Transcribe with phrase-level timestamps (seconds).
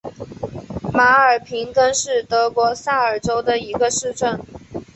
[0.91, 4.39] 马尔平根是德国萨尔州的一个市镇。